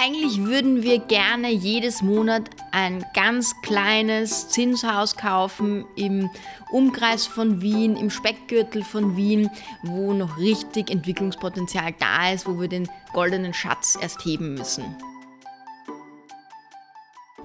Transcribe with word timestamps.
Eigentlich 0.00 0.44
würden 0.44 0.84
wir 0.84 1.00
gerne 1.00 1.50
jedes 1.50 2.02
Monat 2.02 2.48
ein 2.70 3.04
ganz 3.14 3.52
kleines 3.62 4.48
Zinshaus 4.48 5.16
kaufen 5.16 5.84
im 5.96 6.30
Umkreis 6.70 7.26
von 7.26 7.60
Wien, 7.62 7.96
im 7.96 8.08
Speckgürtel 8.08 8.84
von 8.84 9.16
Wien, 9.16 9.50
wo 9.82 10.12
noch 10.12 10.38
richtig 10.38 10.90
Entwicklungspotenzial 10.90 11.96
da 11.98 12.30
ist, 12.30 12.46
wo 12.46 12.60
wir 12.60 12.68
den 12.68 12.88
goldenen 13.12 13.52
Schatz 13.52 13.98
erst 14.00 14.24
heben 14.24 14.54
müssen. 14.54 14.84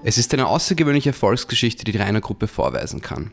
Es 0.04 0.16
ist 0.16 0.32
eine 0.32 0.46
außergewöhnliche 0.46 1.08
Erfolgsgeschichte, 1.08 1.84
die 1.84 1.90
die 1.90 1.98
Rainer 1.98 2.20
Gruppe 2.20 2.46
vorweisen 2.46 3.00
kann. 3.00 3.32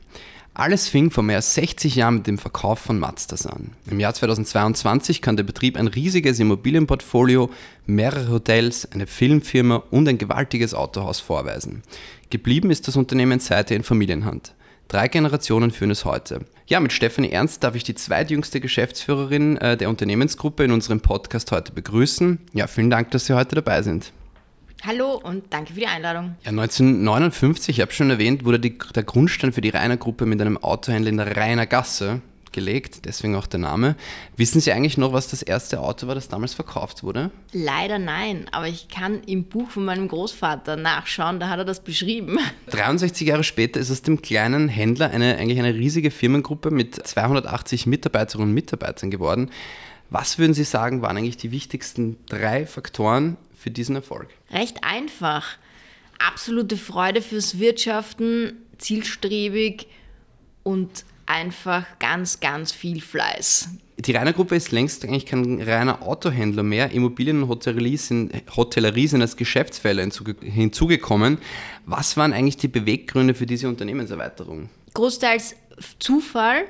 Alles 0.53 0.89
fing 0.89 1.11
vor 1.11 1.23
mehr 1.23 1.37
als 1.37 1.53
60 1.53 1.95
Jahren 1.95 2.15
mit 2.15 2.27
dem 2.27 2.37
Verkauf 2.37 2.79
von 2.79 2.99
Mazdas 2.99 3.45
an. 3.45 3.71
Im 3.89 4.01
Jahr 4.01 4.13
2022 4.13 5.21
kann 5.21 5.37
der 5.37 5.45
Betrieb 5.45 5.77
ein 5.77 5.87
riesiges 5.87 6.39
Immobilienportfolio, 6.39 7.49
mehrere 7.85 8.29
Hotels, 8.29 8.91
eine 8.91 9.07
Filmfirma 9.07 9.83
und 9.91 10.09
ein 10.09 10.17
gewaltiges 10.17 10.73
Autohaus 10.73 11.21
vorweisen. 11.21 11.83
Geblieben 12.29 12.69
ist 12.69 12.87
das 12.87 12.97
Unternehmen 12.97 13.39
seither 13.39 13.77
in 13.77 13.83
Familienhand. 13.83 14.53
Drei 14.89 15.07
Generationen 15.07 15.71
führen 15.71 15.91
es 15.91 16.03
heute. 16.03 16.41
Ja, 16.67 16.81
mit 16.81 16.91
Stefanie 16.91 17.31
Ernst 17.31 17.63
darf 17.63 17.75
ich 17.75 17.85
die 17.85 17.95
zweitjüngste 17.95 18.59
Geschäftsführerin 18.59 19.55
äh, 19.57 19.77
der 19.77 19.87
Unternehmensgruppe 19.87 20.65
in 20.65 20.71
unserem 20.71 20.99
Podcast 20.99 21.49
heute 21.53 21.71
begrüßen. 21.71 22.39
Ja, 22.51 22.67
vielen 22.67 22.89
Dank, 22.89 23.11
dass 23.11 23.25
Sie 23.25 23.33
heute 23.33 23.55
dabei 23.55 23.83
sind. 23.83 24.11
Hallo 24.83 25.21
und 25.23 25.43
danke 25.51 25.73
für 25.73 25.79
die 25.79 25.85
Einladung. 25.85 26.35
Ja, 26.43 26.49
1959, 26.49 27.77
ich 27.77 27.81
habe 27.81 27.93
schon 27.93 28.09
erwähnt, 28.09 28.45
wurde 28.45 28.59
die, 28.59 28.79
der 28.95 29.03
Grundstein 29.03 29.53
für 29.53 29.61
die 29.61 29.69
Rainer 29.69 29.97
Gruppe 29.97 30.25
mit 30.25 30.41
einem 30.41 30.57
Autohändler 30.57 31.11
in 31.11 31.17
der 31.17 31.37
Rainer 31.37 31.67
Gasse 31.67 32.21
gelegt, 32.51 33.05
deswegen 33.05 33.35
auch 33.35 33.45
der 33.45 33.59
Name. 33.59 33.95
Wissen 34.37 34.59
Sie 34.59 34.71
eigentlich 34.71 34.97
noch, 34.97 35.13
was 35.13 35.27
das 35.27 35.43
erste 35.43 35.79
Auto 35.81 36.07
war, 36.07 36.15
das 36.15 36.29
damals 36.29 36.55
verkauft 36.55 37.03
wurde? 37.03 37.29
Leider 37.53 37.99
nein, 37.99 38.47
aber 38.51 38.67
ich 38.67 38.87
kann 38.87 39.21
im 39.23 39.43
Buch 39.43 39.69
von 39.69 39.85
meinem 39.85 40.07
Großvater 40.07 40.77
nachschauen, 40.77 41.39
da 41.39 41.49
hat 41.49 41.59
er 41.59 41.65
das 41.65 41.83
beschrieben. 41.83 42.39
63 42.71 43.27
Jahre 43.27 43.43
später 43.43 43.79
ist 43.79 43.91
aus 43.91 44.01
dem 44.01 44.23
kleinen 44.23 44.67
Händler 44.67 45.11
eine, 45.11 45.37
eigentlich 45.37 45.59
eine 45.59 45.75
riesige 45.75 46.09
Firmengruppe 46.09 46.71
mit 46.71 46.95
280 46.95 47.85
Mitarbeiterinnen 47.85 48.49
und 48.49 48.55
Mitarbeitern 48.55 49.11
geworden. 49.11 49.51
Was 50.11 50.37
würden 50.37 50.53
Sie 50.53 50.65
sagen, 50.65 51.01
waren 51.01 51.15
eigentlich 51.15 51.37
die 51.37 51.51
wichtigsten 51.51 52.17
drei 52.27 52.65
Faktoren 52.65 53.37
für 53.55 53.71
diesen 53.71 53.95
Erfolg? 53.95 54.27
Recht 54.51 54.83
einfach. 54.83 55.55
Absolute 56.19 56.75
Freude 56.75 57.21
fürs 57.21 57.59
Wirtschaften, 57.59 58.57
zielstrebig 58.77 59.87
und 60.63 61.05
einfach 61.25 61.85
ganz, 61.99 62.41
ganz 62.41 62.73
viel 62.73 62.99
Fleiß. 62.99 63.69
Die 63.99 64.11
Rainer 64.11 64.33
Gruppe 64.33 64.57
ist 64.57 64.73
längst 64.73 65.05
eigentlich 65.05 65.25
kein 65.25 65.61
reiner 65.61 66.01
Autohändler 66.03 66.63
mehr. 66.63 66.91
Immobilien 66.91 67.43
und 67.43 67.47
Hotellerie 67.47 67.95
sind, 67.95 68.33
Hotellerie 68.57 69.07
sind 69.07 69.21
als 69.21 69.37
Geschäftsfelder 69.37 70.03
hinzugekommen. 70.41 71.37
Was 71.85 72.17
waren 72.17 72.33
eigentlich 72.33 72.57
die 72.57 72.67
Beweggründe 72.67 73.33
für 73.33 73.45
diese 73.45 73.69
Unternehmenserweiterung? 73.69 74.69
Großteils 74.93 75.55
Zufall, 75.99 76.65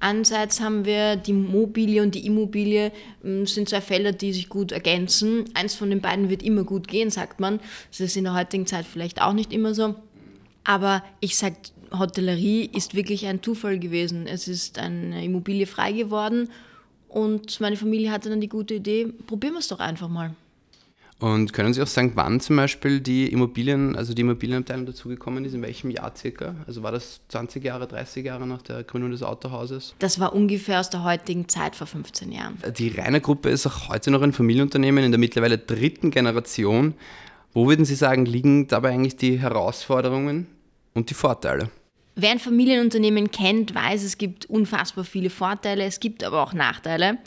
Einerseits 0.00 0.60
haben 0.60 0.84
wir 0.84 1.16
die 1.16 1.32
Mobilie 1.32 2.02
und 2.02 2.14
die 2.14 2.26
Immobilie, 2.26 2.92
ähm, 3.24 3.46
sind 3.46 3.68
zwei 3.68 3.80
Felder, 3.80 4.12
die 4.12 4.32
sich 4.32 4.48
gut 4.48 4.72
ergänzen. 4.72 5.44
Eins 5.54 5.74
von 5.74 5.90
den 5.90 6.00
beiden 6.00 6.30
wird 6.30 6.42
immer 6.42 6.64
gut 6.64 6.88
gehen, 6.88 7.10
sagt 7.10 7.40
man. 7.40 7.60
Das 7.90 8.00
ist 8.00 8.16
in 8.16 8.24
der 8.24 8.34
heutigen 8.34 8.66
Zeit 8.66 8.86
vielleicht 8.86 9.20
auch 9.20 9.32
nicht 9.32 9.52
immer 9.52 9.74
so. 9.74 9.94
Aber 10.64 11.02
ich 11.20 11.36
sage, 11.36 11.56
Hotellerie 11.96 12.70
ist 12.74 12.94
wirklich 12.94 13.26
ein 13.26 13.42
Zufall 13.42 13.78
gewesen. 13.78 14.26
Es 14.26 14.48
ist 14.48 14.78
eine 14.78 15.24
Immobilie 15.24 15.66
frei 15.66 15.92
geworden 15.92 16.48
und 17.08 17.60
meine 17.60 17.76
Familie 17.76 18.12
hatte 18.12 18.28
dann 18.28 18.40
die 18.40 18.48
gute 18.48 18.74
Idee, 18.74 19.06
probieren 19.26 19.54
wir 19.54 19.60
es 19.60 19.68
doch 19.68 19.80
einfach 19.80 20.08
mal. 20.08 20.34
Und 21.20 21.52
können 21.52 21.74
Sie 21.74 21.82
auch 21.82 21.88
sagen, 21.88 22.12
wann 22.14 22.38
zum 22.38 22.56
Beispiel 22.56 23.00
die 23.00 23.26
Immobilien, 23.32 23.96
also 23.96 24.14
die 24.14 24.22
Immobilienabteilung 24.22 24.86
dazugekommen 24.86 25.44
ist, 25.44 25.52
in 25.52 25.62
welchem 25.62 25.90
Jahr 25.90 26.12
circa? 26.16 26.54
Also 26.66 26.84
war 26.84 26.92
das 26.92 27.20
20 27.28 27.64
Jahre, 27.64 27.88
30 27.88 28.24
Jahre 28.24 28.46
nach 28.46 28.62
der 28.62 28.84
Gründung 28.84 29.10
des 29.10 29.24
Autohauses? 29.24 29.96
Das 29.98 30.20
war 30.20 30.32
ungefähr 30.32 30.78
aus 30.78 30.90
der 30.90 31.02
heutigen 31.02 31.48
Zeit 31.48 31.74
vor 31.74 31.88
15 31.88 32.30
Jahren. 32.30 32.58
Die 32.78 32.88
Rainer 32.88 33.18
Gruppe 33.18 33.48
ist 33.48 33.66
auch 33.66 33.88
heute 33.88 34.12
noch 34.12 34.22
ein 34.22 34.32
Familienunternehmen 34.32 35.02
in 35.02 35.10
der 35.10 35.18
mittlerweile 35.18 35.58
dritten 35.58 36.12
Generation. 36.12 36.94
Wo 37.52 37.66
würden 37.66 37.84
Sie 37.84 37.96
sagen, 37.96 38.24
liegen 38.24 38.68
dabei 38.68 38.90
eigentlich 38.90 39.16
die 39.16 39.40
Herausforderungen 39.40 40.46
und 40.94 41.10
die 41.10 41.14
Vorteile? 41.14 41.70
Wer 42.14 42.30
ein 42.30 42.38
Familienunternehmen 42.38 43.32
kennt, 43.32 43.74
weiß, 43.74 44.04
es 44.04 44.18
gibt 44.18 44.46
unfassbar 44.46 45.04
viele 45.04 45.30
Vorteile, 45.30 45.84
es 45.84 45.98
gibt 45.98 46.22
aber 46.22 46.42
auch 46.42 46.52
Nachteile. 46.52 47.18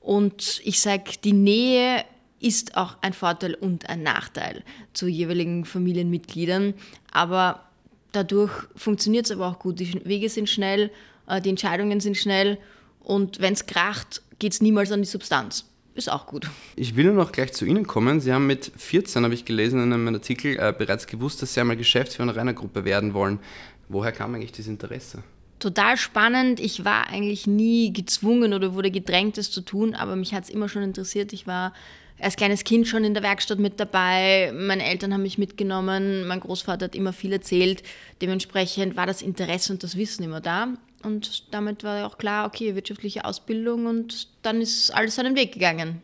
Und 0.00 0.60
ich 0.64 0.80
sage, 0.80 1.12
die 1.24 1.32
Nähe 1.32 2.04
ist 2.40 2.76
auch 2.76 2.96
ein 3.00 3.12
Vorteil 3.12 3.54
und 3.54 3.88
ein 3.88 4.02
Nachteil 4.02 4.62
zu 4.92 5.06
jeweiligen 5.06 5.64
Familienmitgliedern. 5.64 6.74
Aber 7.10 7.64
dadurch 8.12 8.52
funktioniert 8.76 9.26
es 9.26 9.32
aber 9.32 9.46
auch 9.46 9.58
gut. 9.58 9.80
Die 9.80 10.04
Wege 10.04 10.28
sind 10.28 10.48
schnell, 10.48 10.90
äh, 11.26 11.40
die 11.40 11.50
Entscheidungen 11.50 12.00
sind 12.00 12.16
schnell 12.16 12.58
und 13.00 13.40
wenn 13.40 13.54
es 13.54 13.66
kracht, 13.66 14.22
geht 14.38 14.52
es 14.52 14.60
niemals 14.60 14.92
an 14.92 15.02
die 15.02 15.08
Substanz. 15.08 15.64
Ist 15.94 16.12
auch 16.12 16.26
gut. 16.26 16.48
Ich 16.76 16.94
will 16.94 17.06
nur 17.06 17.14
noch 17.14 17.32
gleich 17.32 17.52
zu 17.52 17.64
Ihnen 17.64 17.84
kommen. 17.84 18.20
Sie 18.20 18.32
haben 18.32 18.46
mit 18.46 18.70
14, 18.76 19.24
habe 19.24 19.34
ich 19.34 19.44
gelesen 19.44 19.82
in 19.82 19.92
einem 19.92 20.14
Artikel, 20.14 20.56
äh, 20.56 20.72
bereits 20.76 21.08
gewusst, 21.08 21.42
dass 21.42 21.54
Sie 21.54 21.60
einmal 21.60 21.76
Geschäftsführer 21.76 22.36
einer 22.36 22.54
Gruppe 22.54 22.84
werden 22.84 23.14
wollen. 23.14 23.40
Woher 23.88 24.12
kam 24.12 24.34
eigentlich 24.34 24.52
dieses 24.52 24.70
Interesse? 24.70 25.24
Total 25.58 25.96
spannend. 25.96 26.60
Ich 26.60 26.84
war 26.84 27.08
eigentlich 27.08 27.48
nie 27.48 27.92
gezwungen 27.92 28.52
oder 28.52 28.74
wurde 28.74 28.92
gedrängt, 28.92 29.38
das 29.38 29.50
zu 29.50 29.60
tun, 29.60 29.96
aber 29.96 30.14
mich 30.14 30.34
hat 30.34 30.44
es 30.44 30.50
immer 30.50 30.68
schon 30.68 30.82
interessiert. 30.82 31.32
Ich 31.32 31.48
war 31.48 31.72
als 32.20 32.36
kleines 32.36 32.64
Kind 32.64 32.86
schon 32.88 33.04
in 33.04 33.14
der 33.14 33.22
Werkstatt 33.22 33.58
mit 33.58 33.78
dabei. 33.78 34.52
Meine 34.54 34.84
Eltern 34.84 35.12
haben 35.12 35.22
mich 35.22 35.38
mitgenommen. 35.38 36.26
Mein 36.26 36.40
Großvater 36.40 36.86
hat 36.86 36.94
immer 36.94 37.12
viel 37.12 37.32
erzählt. 37.32 37.82
Dementsprechend 38.20 38.96
war 38.96 39.06
das 39.06 39.22
Interesse 39.22 39.72
und 39.72 39.82
das 39.82 39.96
Wissen 39.96 40.24
immer 40.24 40.40
da. 40.40 40.74
Und 41.04 41.54
damit 41.54 41.84
war 41.84 42.06
auch 42.06 42.18
klar, 42.18 42.46
okay, 42.46 42.74
wirtschaftliche 42.74 43.24
Ausbildung 43.24 43.86
und 43.86 44.28
dann 44.42 44.60
ist 44.60 44.90
alles 44.90 45.14
seinen 45.14 45.36
Weg 45.36 45.52
gegangen. 45.52 46.02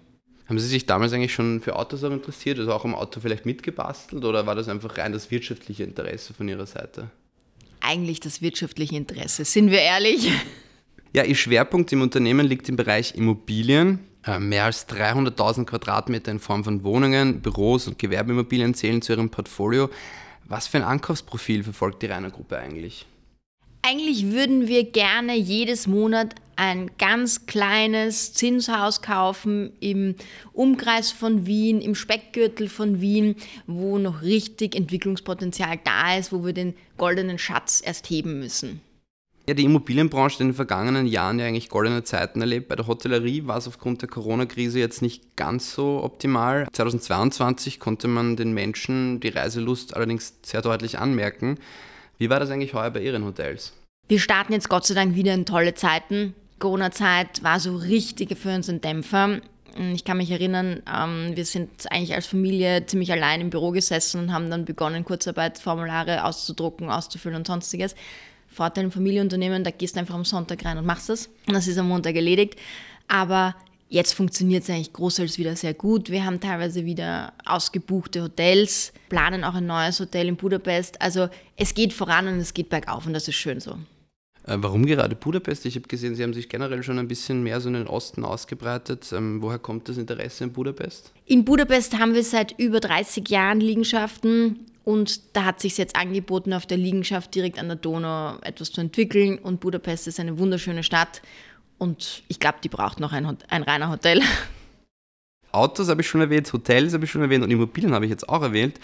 Haben 0.49 0.59
Sie 0.59 0.69
sich 0.69 0.87
damals 0.87 1.13
eigentlich 1.13 1.33
schon 1.33 1.61
für 1.61 1.75
Autos 1.77 2.05
auch 2.05 2.11
interessiert, 2.11 2.59
also 2.59 2.73
auch 2.73 2.85
am 2.85 2.95
Auto 2.95 3.19
vielleicht 3.21 3.47
mitgebastelt 3.47 4.25
oder 4.25 4.47
war 4.47 4.55
das 4.55 4.69
einfach 4.69 4.99
rein 4.99 5.13
das 5.13 5.31
wirtschaftliche 5.31 5.85
Interesse 5.85 6.35
von 6.35 6.49
Ihrer 6.49 6.67
Seite? 6.67 7.11
Eigentlich 7.81 8.21
das 8.21 8.43
wirtschaftliche 8.43 8.95
Interesse, 8.95 9.45
sind 9.45 9.71
wir 9.71 9.81
ehrlich? 9.81 10.31
Ja, 11.15 11.23
Ihr 11.23 11.37
Schwerpunkt 11.37 11.93
im 11.93 12.03
Unternehmen 12.03 12.45
liegt 12.45 12.69
im 12.69 12.75
Bereich 12.75 13.15
Immobilien. 13.15 14.01
Äh, 14.27 14.41
mehr 14.41 14.65
als 14.65 14.89
300.000 14.89 15.65
Quadratmeter 15.65 16.33
in 16.33 16.41
Form 16.41 16.65
von 16.65 16.83
Wohnungen, 16.83 17.41
Büros 17.41 17.87
und 17.87 18.01
Gewerbeimmobilien 18.01 18.75
zählen 18.75 19.01
zu 19.01 19.13
ihrem 19.13 19.31
Portfolio. 19.31 19.91
Was 20.45 20.67
für 20.67 20.79
ein 20.79 20.83
Ankaufsprofil 20.83 21.63
verfolgt 21.63 22.03
die 22.03 22.07
Rainer 22.07 22.31
Gruppe 22.31 22.59
eigentlich? 22.59 23.07
Eigentlich 23.83 24.33
würden 24.33 24.67
wir 24.67 24.91
gerne 24.91 25.37
jedes 25.37 25.87
Monat 25.87 26.35
ein 26.57 26.91
ganz 26.99 27.47
kleines 27.47 28.33
Zinshaus 28.33 29.01
kaufen 29.01 29.73
im 29.79 30.17
Umkreis 30.53 31.13
von 31.13 31.47
Wien, 31.47 31.81
im 31.81 31.95
Speckgürtel 31.95 32.69
von 32.69 33.01
Wien, 33.01 33.37
wo 33.69 33.99
noch 33.99 34.23
richtig 34.23 34.75
Entwicklungspotenzial 34.75 35.79
da 35.85 36.17
ist, 36.17 36.33
wo 36.33 36.45
wir 36.45 36.55
den 36.55 36.75
goldenen 36.97 37.39
Schatz 37.39 37.81
erst 37.85 38.11
heben 38.11 38.41
müssen. 38.41 38.81
Ja, 39.47 39.53
die 39.53 39.65
Immobilienbranche 39.65 40.37
hat 40.37 40.41
in 40.41 40.49
den 40.49 40.55
vergangenen 40.55 41.07
Jahren 41.07 41.39
ja 41.39 41.45
eigentlich 41.45 41.69
goldene 41.69 42.03
Zeiten 42.03 42.41
erlebt. 42.41 42.69
Bei 42.69 42.77
der 42.77 42.87
Hotellerie 42.87 43.47
war 43.47 43.59
es 43.59 43.69
aufgrund 43.69 44.01
der 44.01 44.09
Corona-Krise 44.09 44.79
jetzt 44.79 45.03
nicht 45.03 45.37
ganz 45.37 45.75
so 45.75 46.03
optimal. 46.03 46.67
2022 46.73 47.79
konnte 47.79 48.09
man 48.09 48.37
den 48.37 48.55
Menschen 48.55 49.21
die 49.21 49.29
Reiselust 49.29 49.95
allerdings 49.95 50.35
sehr 50.43 50.63
deutlich 50.63 50.99
anmerken. 50.99 51.59
Wie 52.17 52.31
war 52.31 52.41
das 52.41 52.49
eigentlich 52.49 52.73
heuer 52.73 52.91
bei 52.91 53.03
Ihren 53.03 53.27
Hotels? 53.27 53.75
Wir 54.09 54.19
starten 54.19 54.55
jetzt 54.55 54.71
Gott 54.71 54.87
sei 54.87 54.95
Dank 54.95 55.15
wieder 55.15 55.35
in 55.35 55.45
tolle 55.45 55.75
Zeiten. 55.75 56.35
Corona-Zeit 56.59 57.43
war 57.43 57.61
so 57.61 57.77
richtig 57.77 58.39
für 58.39 58.55
uns 58.55 58.71
ein 58.71 58.81
Dämpfer. 58.81 59.41
Ich 59.93 60.05
kann 60.05 60.19
mich 60.19 60.31
erinnern, 60.31 60.83
ähm, 60.91 61.33
wir 61.35 61.45
sind 61.45 61.69
eigentlich 61.91 62.15
als 62.15 62.27
Familie 62.27 62.87
ziemlich 62.87 63.13
allein 63.13 63.43
im 63.43 63.51
Büro 63.51 63.73
gesessen 63.73 64.21
und 64.21 64.33
haben 64.33 64.49
dann 64.49 64.65
begonnen, 64.65 65.05
Kurzarbeitsformulare 65.05 66.25
auszudrucken, 66.25 66.89
auszufüllen 66.89 67.37
und 67.37 67.47
sonstiges. 67.47 67.95
Vorteil 68.55 68.85
im 68.85 68.91
Familienunternehmen, 68.91 69.65
da 69.65 69.71
gehst 69.71 69.97
du 69.97 70.01
einfach 70.01 70.15
am 70.15 70.25
Sonntag 70.25 70.65
rein 70.65 70.79
und 70.79 70.87
machst 70.87 71.09
das. 71.09 71.29
Und 71.47 71.55
das 71.55 71.67
ist 71.67 71.79
am 71.79 71.89
Montag 71.89 72.17
erledigt. 72.17 72.57
Aber 73.09 73.55
jetzt 73.89 74.13
funktioniert 74.13 74.63
es 74.63 74.71
eigentlich 74.71 74.93
großteils 74.93 75.39
wieder 75.39 75.57
sehr 75.57 75.75
gut. 75.75 76.11
Wir 76.11 76.25
haben 76.25 76.41
teilweise 76.41 76.85
wieder 76.85 77.33
ausgebuchte 77.45 78.23
Hotels, 78.23 78.93
planen 79.09 79.45
auch 79.45 79.55
ein 79.55 79.67
neues 79.67 80.01
Hotel 80.01 80.29
in 80.29 80.37
Budapest. 80.37 81.01
Also 81.01 81.29
es 81.57 81.75
geht 81.75 81.93
voran 81.93 82.29
und 82.29 82.39
es 82.39 82.55
geht 82.55 82.71
bergauf 82.71 83.07
und 83.07 83.13
das 83.13 83.29
ist 83.29 83.37
schön 83.37 83.61
so. 83.61 83.77
Äh, 84.47 84.57
warum 84.59 84.85
gerade 84.85 85.17
Budapest? 85.17 85.65
Ich 85.67 85.77
habe 85.77 85.89
gesehen, 85.89 86.15
Sie 86.15 86.23
haben 86.23 86.35
sich 86.35 86.49
generell 86.49 86.83
schon 86.83 86.99
ein 86.99 87.09
bisschen 87.09 87.43
mehr 87.43 87.61
so 87.61 87.69
in 87.69 87.75
den 87.75 87.87
Osten 87.87 88.25
ausgebreitet. 88.25 89.13
Ähm, 89.13 89.41
woher 89.41 89.59
kommt 89.59 89.89
das 89.89 89.97
Interesse 89.97 90.45
in 90.45 90.53
Budapest? 90.53 91.13
In 91.25 91.45
Budapest 91.45 91.99
haben 91.99 92.15
wir 92.15 92.23
seit 92.23 92.59
über 92.59 92.81
30 92.81 93.29
Jahren 93.29 93.61
Liegenschaften 93.61 94.61
und 94.85 95.35
da 95.35 95.45
hat 95.45 95.61
sich 95.61 95.79
jetzt 95.79 95.97
angeboten, 95.97 96.53
auf 96.53 96.67
der 96.67 96.77
Liegenschaft 96.77 97.35
direkt 97.35 97.59
an 97.59 97.69
der 97.69 97.77
Donau 97.77 98.37
etwas 98.43 98.71
zu 98.71 98.83
entwickeln. 98.83 99.39
Und 99.39 99.61
Budapest 99.61 100.07
ist 100.07 100.21
eine 100.21 100.39
wunderschöne 100.39 100.83
Stadt. 100.83 101.23
Und 101.79 102.23
ich 102.29 102.39
glaube, 102.39 102.59
die 102.63 102.69
braucht 102.69 103.01
noch 103.01 103.13
ein, 103.13 103.39
ein 103.49 103.63
reiner 103.63 103.91
Hotel. 103.91 104.21
Autos 105.53 105.89
habe 105.89 106.03
ich 106.03 106.09
schon 106.09 106.21
erwähnt, 106.21 106.53
Hotels 106.53 106.93
habe 106.95 107.05
ich 107.05 107.11
schon 107.11 107.23
erwähnt 107.23 107.45
und 107.45 107.51
Immobilien 107.51 107.95
habe 107.95 108.05
ich 108.05 108.11
jetzt 108.11 108.29
auch 108.29 108.43
erwähnt. 108.43 108.79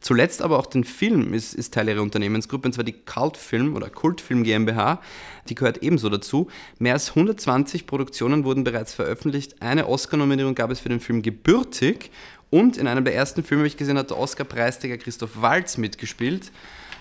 Zuletzt 0.00 0.42
aber 0.42 0.58
auch 0.58 0.66
den 0.66 0.84
Film 0.84 1.34
ist, 1.34 1.54
ist 1.54 1.74
Teil 1.74 1.88
ihrer 1.88 2.02
Unternehmensgruppe, 2.02 2.68
und 2.68 2.72
zwar 2.72 2.84
die 2.84 2.92
Kultfilm 2.92 3.74
oder 3.74 3.90
Kultfilm 3.90 4.44
GmbH. 4.44 5.00
Die 5.48 5.56
gehört 5.56 5.82
ebenso 5.82 6.08
dazu. 6.08 6.48
Mehr 6.78 6.94
als 6.94 7.10
120 7.10 7.86
Produktionen 7.86 8.44
wurden 8.44 8.62
bereits 8.62 8.94
veröffentlicht. 8.94 9.60
Eine 9.60 9.88
Oscar-Nominierung 9.88 10.54
gab 10.54 10.70
es 10.70 10.80
für 10.80 10.88
den 10.88 11.00
Film 11.00 11.22
Gebürtig. 11.22 12.10
Und 12.50 12.76
in 12.76 12.86
einem 12.86 13.04
der 13.04 13.14
ersten 13.14 13.42
Filme, 13.42 13.62
habe 13.62 13.68
ich 13.68 13.76
gesehen, 13.76 13.98
hat 13.98 14.10
der 14.10 14.18
Oscar-Preisträger 14.18 14.98
Christoph 14.98 15.42
Walz 15.42 15.76
mitgespielt. 15.76 16.52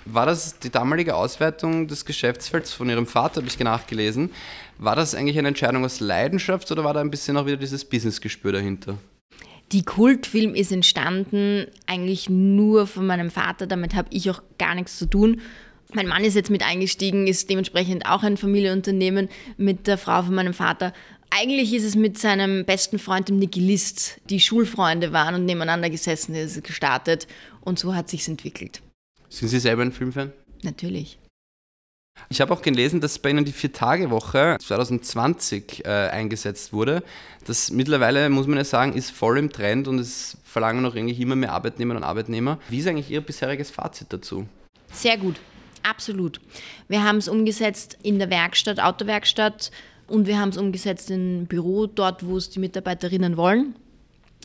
War 0.06 0.26
das 0.26 0.58
die 0.60 0.70
damalige 0.70 1.16
Auswertung 1.16 1.88
des 1.88 2.06
Geschäftsfelds 2.06 2.74
von 2.74 2.90
Ihrem 2.90 3.06
Vater, 3.06 3.42
habe 3.42 3.48
ich 3.48 3.60
nachgelesen. 3.60 4.32
War 4.78 4.96
das 4.96 5.16
eigentlich 5.16 5.38
eine 5.38 5.50
Entscheidung 5.50 5.86
aus 5.86 6.00
Leidenschaft 6.00 6.72
oder 6.72 6.84
war 6.84 6.94
da 6.94 7.02
ein 7.02 7.12
bisschen 7.12 7.38
auch 7.38 7.46
wieder 7.46 7.58
dieses 7.58 7.86
Business-Gespür 7.86 8.54
dahinter? 8.54 8.98
Die 9.74 9.84
Kultfilm 9.84 10.56
ist 10.56 10.72
entstanden 10.72 11.68
eigentlich 11.88 12.30
nur 12.30 12.88
von 12.88 13.06
meinem 13.06 13.30
Vater, 13.30 13.68
damit 13.68 13.96
habe 13.96 14.08
ich 14.12 14.30
auch 14.30 14.42
gar 14.58 14.76
nichts 14.76 14.98
zu 14.98 15.06
tun. 15.06 15.42
Mein 15.94 16.08
Mann 16.08 16.24
ist 16.24 16.36
jetzt 16.36 16.50
mit 16.50 16.64
eingestiegen, 16.64 17.28
ist 17.28 17.50
dementsprechend 17.50 18.06
auch 18.06 18.24
ein 18.24 18.38
Familienunternehmen 18.38 19.30
mit 19.58 19.88
der 19.88 19.98
Frau 19.98 20.24
von 20.24 20.36
meinem 20.36 20.54
Vater. 20.54 20.94
Eigentlich 21.30 21.74
ist 21.74 21.84
es 21.84 21.96
mit 21.96 22.18
seinem 22.18 22.66
besten 22.66 23.00
Freund, 23.00 23.28
dem 23.28 23.40
Niki 23.40 23.60
List, 23.60 24.22
die 24.30 24.40
Schulfreunde 24.40 25.12
waren 25.12 25.36
und 25.36 25.46
nebeneinander 25.46 25.90
gesessen 25.90 26.34
ist, 26.34 26.64
gestartet 26.64 27.28
und 27.62 27.78
so 27.78 27.94
hat 27.94 28.10
sich's 28.10 28.30
entwickelt. 28.30 28.82
Sind 29.30 29.50
Sie 29.50 29.60
selber 29.60 29.82
ein 29.82 29.92
Filmfan? 29.92 30.32
Natürlich. 30.64 31.20
Ich 32.30 32.42
habe 32.42 32.54
auch 32.54 32.62
gelesen, 32.62 33.00
dass 33.00 33.20
bei 33.20 33.30
Ihnen 33.30 33.46
die 33.46 33.52
Vier-Tage-Woche 33.52 34.58
2020 34.60 35.86
äh, 35.86 35.90
eingesetzt 35.90 36.74
wurde. 36.74 37.04
Das 37.46 37.72
mittlerweile, 37.72 38.30
muss 38.30 38.48
man 38.48 38.58
ja 38.58 38.64
sagen, 38.64 38.94
ist 38.94 39.12
voll 39.12 39.38
im 39.38 39.52
Trend 39.52 39.88
und 39.88 40.00
es 40.00 40.38
verlangen 40.44 40.86
auch 40.86 40.96
eigentlich 40.96 41.20
immer 41.20 41.36
mehr 41.36 41.54
Arbeitnehmerinnen 41.54 42.04
und 42.04 42.10
Arbeitnehmer. 42.10 42.60
Wie 42.70 42.80
ist 42.80 42.88
eigentlich 42.88 43.10
Ihr 43.10 43.22
bisheriges 43.22 43.72
Fazit 43.72 44.08
dazu? 44.12 44.46
Sehr 44.92 45.18
gut, 45.18 45.38
absolut. 45.84 46.42
Wir 46.88 47.04
haben 47.04 47.18
es 47.18 47.28
umgesetzt 47.28 47.98
in 48.04 48.20
der 48.20 48.30
Werkstatt, 48.30 48.80
Autowerkstatt 48.80 49.72
und 50.08 50.28
wir 50.28 50.40
haben 50.40 50.50
es 50.50 50.58
umgesetzt 50.58 51.10
im 51.12 51.46
Büro, 51.46 51.88
dort, 51.88 52.26
wo 52.26 52.38
es 52.38 52.50
die 52.50 52.60
Mitarbeiterinnen 52.60 53.38
wollen 53.38 53.76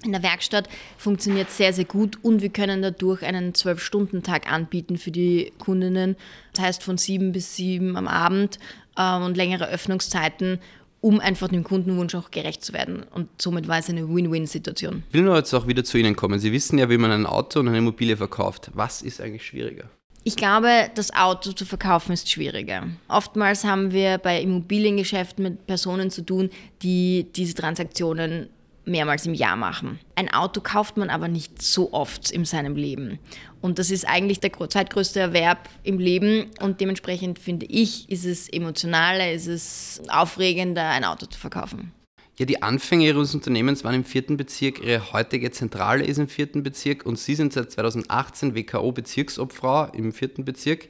in 0.04 0.12
der 0.12 0.22
Werkstatt 0.22 0.68
funktioniert 0.98 1.50
sehr, 1.50 1.72
sehr 1.72 1.84
gut 1.84 2.18
und 2.22 2.42
wir 2.42 2.50
können 2.50 2.82
dadurch 2.82 3.22
einen 3.22 3.54
Zwölf-Stunden-Tag 3.54 4.50
anbieten 4.50 4.98
für 4.98 5.10
die 5.10 5.52
Kundinnen. 5.58 6.16
Das 6.52 6.64
heißt 6.64 6.82
von 6.82 6.98
sieben 6.98 7.32
bis 7.32 7.56
sieben 7.56 7.96
am 7.96 8.08
Abend 8.08 8.58
äh, 8.96 9.16
und 9.16 9.36
längere 9.36 9.68
Öffnungszeiten, 9.68 10.58
um 11.00 11.20
einfach 11.20 11.48
dem 11.48 11.64
Kundenwunsch 11.64 12.14
auch 12.14 12.30
gerecht 12.30 12.64
zu 12.64 12.72
werden. 12.72 13.04
Und 13.12 13.28
somit 13.40 13.68
war 13.68 13.78
es 13.78 13.88
eine 13.90 14.08
Win-Win-Situation. 14.08 15.02
Ich 15.08 15.14
will 15.14 15.22
nur 15.22 15.36
jetzt 15.36 15.52
auch 15.54 15.66
wieder 15.66 15.84
zu 15.84 15.98
Ihnen 15.98 16.16
kommen. 16.16 16.38
Sie 16.38 16.52
wissen 16.52 16.78
ja, 16.78 16.88
wie 16.88 16.98
man 16.98 17.10
ein 17.10 17.26
Auto 17.26 17.60
und 17.60 17.68
eine 17.68 17.78
Immobilie 17.78 18.16
verkauft. 18.16 18.70
Was 18.74 19.02
ist 19.02 19.20
eigentlich 19.20 19.44
schwieriger? 19.44 19.90
Ich 20.24 20.36
glaube, 20.36 20.88
das 20.94 21.12
Auto 21.12 21.50
zu 21.52 21.64
verkaufen 21.64 22.12
ist 22.12 22.30
schwieriger. 22.30 22.86
Oftmals 23.08 23.64
haben 23.64 23.90
wir 23.90 24.18
bei 24.18 24.40
Immobiliengeschäften 24.40 25.42
mit 25.42 25.66
Personen 25.66 26.10
zu 26.10 26.22
tun, 26.22 26.50
die 26.82 27.26
diese 27.34 27.54
Transaktionen 27.54 28.48
mehrmals 28.84 29.26
im 29.26 29.34
Jahr 29.34 29.56
machen. 29.56 29.98
Ein 30.14 30.32
Auto 30.32 30.60
kauft 30.60 30.96
man 30.96 31.10
aber 31.10 31.28
nicht 31.28 31.62
so 31.62 31.92
oft 31.92 32.30
in 32.30 32.44
seinem 32.44 32.76
Leben. 32.76 33.18
Und 33.60 33.78
das 33.78 33.90
ist 33.90 34.08
eigentlich 34.08 34.40
der 34.40 34.52
zweitgrößte 34.52 35.20
Erwerb 35.20 35.68
im 35.84 35.98
Leben. 35.98 36.46
Und 36.60 36.80
dementsprechend 36.80 37.38
finde 37.38 37.66
ich, 37.66 38.08
ist 38.10 38.24
es 38.24 38.48
emotionaler, 38.48 39.32
ist 39.32 39.46
es 39.46 40.02
aufregender, 40.08 40.88
ein 40.88 41.04
Auto 41.04 41.26
zu 41.26 41.38
verkaufen. 41.38 41.92
Ja, 42.38 42.46
die 42.46 42.62
Anfänge 42.62 43.06
Ihres 43.06 43.34
Unternehmens 43.34 43.84
waren 43.84 43.94
im 43.94 44.04
vierten 44.04 44.36
Bezirk, 44.36 44.82
Ihre 44.82 45.12
heutige 45.12 45.50
Zentrale 45.50 46.04
ist 46.04 46.18
im 46.18 46.28
vierten 46.28 46.62
Bezirk 46.62 47.04
und 47.04 47.18
Sie 47.18 47.34
sind 47.34 47.52
seit 47.52 47.70
2018 47.70 48.54
WKO-Bezirksobfrau 48.54 49.92
im 49.92 50.12
vierten 50.12 50.44
Bezirk. 50.44 50.88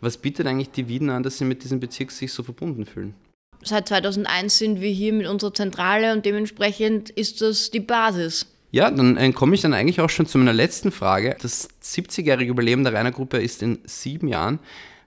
Was 0.00 0.18
bietet 0.18 0.46
eigentlich 0.46 0.70
die 0.70 0.88
Wiener 0.88 1.14
an, 1.14 1.22
dass 1.22 1.38
Sie 1.38 1.44
mit 1.44 1.64
diesem 1.64 1.80
Bezirk 1.80 2.10
sich 2.10 2.32
so 2.32 2.42
verbunden 2.42 2.84
fühlen? 2.84 3.14
Seit 3.64 3.88
2001 3.88 4.58
sind 4.58 4.80
wir 4.80 4.90
hier 4.90 5.12
mit 5.12 5.26
unserer 5.26 5.54
Zentrale 5.54 6.12
und 6.12 6.24
dementsprechend 6.26 7.10
ist 7.10 7.40
das 7.40 7.70
die 7.70 7.80
Basis. 7.80 8.46
Ja, 8.70 8.90
dann 8.90 9.16
äh, 9.16 9.32
komme 9.32 9.54
ich 9.54 9.60
dann 9.60 9.74
eigentlich 9.74 10.00
auch 10.00 10.08
schon 10.08 10.26
zu 10.26 10.38
meiner 10.38 10.54
letzten 10.54 10.92
Frage. 10.92 11.36
Das 11.40 11.68
70-jährige 11.82 12.50
Überleben 12.50 12.84
der 12.84 12.94
Rainer 12.94 13.12
Gruppe 13.12 13.38
ist 13.38 13.62
in 13.62 13.78
sieben 13.84 14.28
Jahren. 14.28 14.60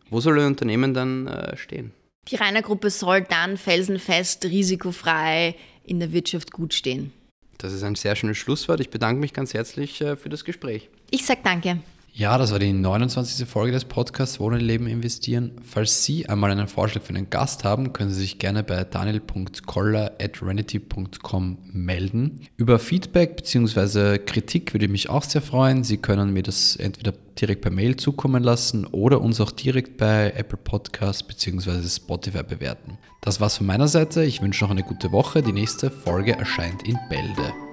Wo 0.09 0.19
soll 0.19 0.39
Ihr 0.39 0.45
Unternehmen 0.45 0.93
dann 0.93 1.27
äh, 1.27 1.57
stehen? 1.57 1.91
Die 2.27 2.35
Rainer 2.35 2.61
Gruppe 2.61 2.89
soll 2.89 3.21
dann 3.21 3.57
felsenfest, 3.57 4.45
risikofrei 4.45 5.55
in 5.83 5.99
der 5.99 6.11
Wirtschaft 6.11 6.51
gut 6.51 6.73
stehen. 6.73 7.11
Das 7.57 7.73
ist 7.73 7.83
ein 7.83 7.95
sehr 7.95 8.15
schönes 8.15 8.37
Schlusswort. 8.37 8.79
Ich 8.81 8.89
bedanke 8.89 9.19
mich 9.19 9.33
ganz 9.33 9.53
herzlich 9.53 10.01
äh, 10.01 10.15
für 10.15 10.29
das 10.29 10.45
Gespräch. 10.45 10.89
Ich 11.09 11.25
sage 11.25 11.41
danke. 11.43 11.79
Ja, 12.17 12.37
das 12.37 12.53
war 12.53 12.59
die 12.59 12.71
29. 12.71 13.45
Folge 13.45 13.73
des 13.73 13.83
Podcasts 13.83 14.39
Wohnen, 14.39 14.61
Leben, 14.61 14.87
Investieren. 14.87 15.51
Falls 15.61 16.05
Sie 16.05 16.29
einmal 16.29 16.49
einen 16.49 16.69
Vorschlag 16.69 17.03
für 17.03 17.09
einen 17.09 17.29
Gast 17.29 17.65
haben, 17.65 17.91
können 17.91 18.09
Sie 18.09 18.21
sich 18.21 18.39
gerne 18.39 18.63
bei 18.63 18.85
daniel.koller.renity.com 18.85 21.57
melden. 21.73 22.39
Über 22.55 22.79
Feedback 22.79 23.35
bzw. 23.35 24.19
Kritik 24.19 24.73
würde 24.73 24.85
ich 24.85 24.91
mich 24.91 25.09
auch 25.09 25.23
sehr 25.23 25.41
freuen. 25.41 25.83
Sie 25.83 25.97
können 25.97 26.31
mir 26.31 26.43
das 26.43 26.77
entweder 26.77 27.11
direkt 27.37 27.63
per 27.63 27.71
Mail 27.71 27.97
zukommen 27.97 28.43
lassen 28.43 28.85
oder 28.85 29.19
uns 29.19 29.41
auch 29.41 29.51
direkt 29.51 29.97
bei 29.97 30.31
Apple 30.37 30.57
Podcasts 30.57 31.21
bzw. 31.21 31.85
Spotify 31.85 32.43
bewerten. 32.43 32.97
Das 33.19 33.41
war's 33.41 33.57
von 33.57 33.67
meiner 33.67 33.89
Seite. 33.89 34.23
Ich 34.23 34.41
wünsche 34.41 34.63
noch 34.63 34.71
eine 34.71 34.83
gute 34.83 35.11
Woche. 35.11 35.41
Die 35.41 35.51
nächste 35.51 35.91
Folge 35.91 36.31
erscheint 36.31 36.87
in 36.87 36.97
Bälde. 37.09 37.64